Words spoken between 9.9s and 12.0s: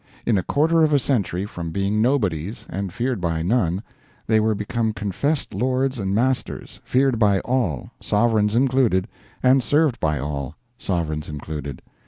by all, sovereigns included.